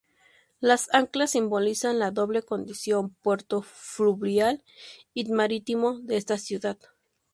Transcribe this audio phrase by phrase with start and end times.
[0.59, 4.63] Las anclas simbolizan la doble condición puerto fluvial
[5.13, 6.79] y marítimo de esta ciudad.